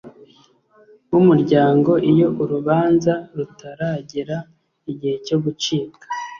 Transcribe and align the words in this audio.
W 1.11 1.13
umuryango 1.21 1.91
iyo 2.11 2.27
urubanza 2.41 3.13
rutaragera 3.35 4.37
igihe 4.91 5.15
cyo 5.25 5.37
gucibwa 5.43 6.05